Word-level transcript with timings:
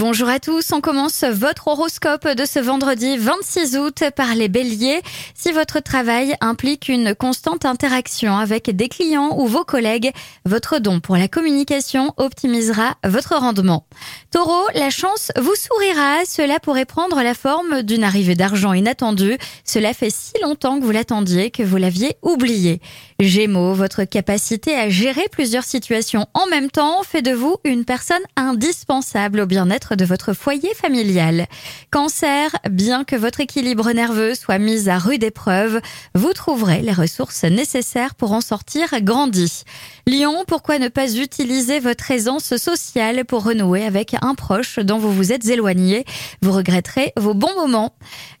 Bonjour 0.00 0.30
à 0.30 0.40
tous, 0.40 0.72
on 0.72 0.80
commence 0.80 1.24
votre 1.24 1.68
horoscope 1.68 2.26
de 2.26 2.46
ce 2.46 2.58
vendredi 2.58 3.18
26 3.18 3.76
août 3.76 4.02
par 4.16 4.34
les 4.34 4.48
béliers. 4.48 5.02
Si 5.34 5.52
votre 5.52 5.80
travail 5.80 6.34
implique 6.40 6.88
une 6.88 7.14
constante 7.14 7.66
interaction 7.66 8.34
avec 8.38 8.74
des 8.74 8.88
clients 8.88 9.36
ou 9.38 9.46
vos 9.46 9.62
collègues, 9.62 10.10
votre 10.46 10.78
don 10.78 11.00
pour 11.00 11.18
la 11.18 11.28
communication 11.28 12.14
optimisera 12.16 12.94
votre 13.04 13.36
rendement. 13.36 13.84
Taureau, 14.30 14.64
la 14.74 14.88
chance 14.88 15.32
vous 15.38 15.54
sourira, 15.54 16.24
cela 16.24 16.60
pourrait 16.60 16.86
prendre 16.86 17.20
la 17.22 17.34
forme 17.34 17.82
d'une 17.82 18.02
arrivée 18.02 18.34
d'argent 18.34 18.72
inattendue. 18.72 19.36
Cela 19.66 19.92
fait 19.92 20.08
si 20.08 20.32
longtemps 20.42 20.80
que 20.80 20.84
vous 20.86 20.92
l'attendiez 20.92 21.50
que 21.50 21.62
vous 21.62 21.76
l'aviez 21.76 22.16
oublié. 22.22 22.80
Gémeaux, 23.18 23.74
votre 23.74 24.04
capacité 24.04 24.74
à 24.76 24.88
gérer 24.88 25.26
plusieurs 25.30 25.64
situations 25.64 26.26
en 26.32 26.46
même 26.46 26.70
temps 26.70 27.02
fait 27.02 27.20
de 27.20 27.32
vous 27.32 27.58
une 27.64 27.84
personne 27.84 28.22
indispensable 28.36 29.40
au 29.40 29.46
bien-être 29.46 29.89
de 29.94 30.04
votre 30.04 30.32
foyer 30.32 30.74
familial. 30.74 31.46
Cancer, 31.90 32.50
bien 32.70 33.04
que 33.04 33.16
votre 33.16 33.40
équilibre 33.40 33.90
nerveux 33.92 34.34
soit 34.34 34.58
mis 34.58 34.88
à 34.88 34.98
rude 34.98 35.24
épreuve, 35.24 35.80
vous 36.14 36.32
trouverez 36.32 36.82
les 36.82 36.92
ressources 36.92 37.44
nécessaires 37.44 38.14
pour 38.14 38.32
en 38.32 38.40
sortir 38.40 38.88
grandi. 39.02 39.64
Lion, 40.06 40.44
pourquoi 40.46 40.78
ne 40.78 40.88
pas 40.88 41.14
utiliser 41.14 41.80
votre 41.80 42.10
aisance 42.10 42.56
sociale 42.56 43.24
pour 43.24 43.44
renouer 43.44 43.84
avec 43.84 44.16
un 44.22 44.34
proche 44.34 44.78
dont 44.78 44.98
vous 44.98 45.12
vous 45.12 45.32
êtes 45.32 45.48
éloigné? 45.48 46.04
Vous 46.42 46.52
regretterez 46.52 47.12
vos 47.16 47.34
bons 47.34 47.54
moments. 47.54 47.94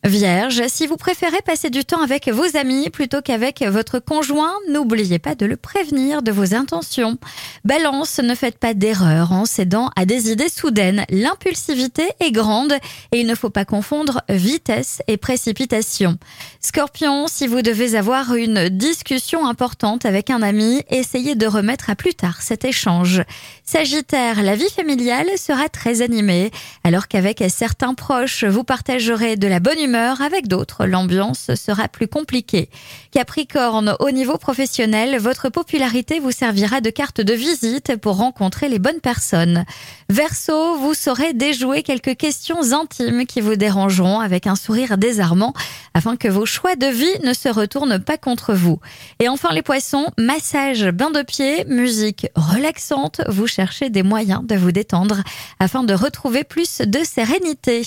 Vierge, 0.04 0.62
si 0.68 0.86
vous 0.86 0.96
préférez 0.96 1.42
passer 1.44 1.70
du 1.70 1.84
temps 1.84 2.02
avec 2.02 2.28
vos 2.28 2.56
amis 2.56 2.90
plutôt 2.90 3.20
qu'avec 3.22 3.62
votre 3.62 3.98
conjoint, 3.98 4.54
n'oubliez 4.68 5.18
pas 5.18 5.34
de 5.34 5.46
le 5.46 5.56
prévenir 5.56 6.22
de 6.22 6.32
vos 6.32 6.54
intentions. 6.54 7.18
Balance, 7.64 8.18
ne 8.18 8.34
faites 8.34 8.58
pas 8.58 8.74
d'erreur 8.74 9.32
en 9.32 9.44
cédant 9.44 9.90
à 9.96 10.04
des 10.04 10.30
idées 10.30 10.48
soudaines 10.48 11.04
l'impulsivité 11.40 12.02
est 12.20 12.32
grande 12.32 12.74
et 13.12 13.20
il 13.20 13.26
ne 13.26 13.34
faut 13.34 13.50
pas 13.50 13.64
confondre 13.64 14.20
vitesse 14.28 15.02
et 15.06 15.16
précipitation. 15.16 16.18
Scorpion, 16.60 17.28
si 17.28 17.46
vous 17.46 17.62
devez 17.62 17.94
avoir 17.94 18.34
une 18.34 18.68
discussion 18.68 19.46
importante 19.46 20.04
avec 20.04 20.28
un 20.28 20.42
ami, 20.42 20.82
essayez 20.90 21.36
de 21.36 21.46
remettre 21.46 21.88
à 21.88 21.94
plus 21.94 22.14
tard 22.14 22.42
cet 22.42 22.64
échange. 22.64 23.22
Sagittaire, 23.64 24.42
la 24.42 24.54
vie 24.54 24.68
familiale 24.68 25.28
sera 25.38 25.70
très 25.70 26.02
animée, 26.02 26.50
alors 26.84 27.08
qu'avec 27.08 27.42
certains 27.48 27.94
proches, 27.94 28.44
vous 28.44 28.64
partagerez 28.64 29.36
de 29.36 29.46
la 29.46 29.60
bonne 29.60 29.80
humeur, 29.80 30.20
avec 30.20 30.46
d'autres, 30.46 30.84
l'ambiance 30.84 31.54
sera 31.54 31.88
plus 31.88 32.08
compliquée. 32.08 32.68
Capricorne, 33.12 33.96
au 34.00 34.10
niveau 34.10 34.36
professionnel, 34.36 35.18
votre 35.18 35.48
popularité 35.48 36.20
vous 36.20 36.32
servira 36.32 36.80
de 36.80 36.90
carte 36.90 37.20
de 37.20 37.32
visite 37.32 37.96
pour 37.96 38.16
rencontrer 38.16 38.68
les 38.68 38.78
bonnes 38.78 39.00
personnes. 39.00 39.64
Verseau, 40.10 40.76
vous 40.76 40.94
saurez 40.94 41.19
déjouer 41.34 41.82
quelques 41.82 42.16
questions 42.16 42.72
intimes 42.72 43.26
qui 43.26 43.40
vous 43.40 43.56
dérangeront 43.56 44.20
avec 44.20 44.46
un 44.46 44.56
sourire 44.56 44.98
désarmant 44.98 45.52
afin 45.94 46.16
que 46.16 46.28
vos 46.28 46.46
choix 46.46 46.76
de 46.76 46.86
vie 46.86 47.24
ne 47.24 47.32
se 47.32 47.48
retournent 47.48 47.98
pas 47.98 48.18
contre 48.18 48.54
vous. 48.54 48.80
Et 49.20 49.28
enfin 49.28 49.52
les 49.52 49.62
poissons, 49.62 50.06
massage, 50.18 50.86
bain 50.90 51.10
de 51.10 51.22
pied, 51.22 51.64
musique 51.66 52.26
relaxante, 52.34 53.20
vous 53.28 53.46
cherchez 53.46 53.90
des 53.90 54.02
moyens 54.02 54.44
de 54.44 54.56
vous 54.56 54.72
détendre 54.72 55.22
afin 55.58 55.84
de 55.84 55.94
retrouver 55.94 56.44
plus 56.44 56.78
de 56.78 57.04
sérénité. 57.04 57.82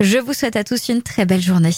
Je 0.00 0.18
vous 0.18 0.32
souhaite 0.32 0.56
à 0.56 0.64
tous 0.64 0.88
une 0.88 1.02
très 1.02 1.26
belle 1.26 1.42
journée. 1.42 1.76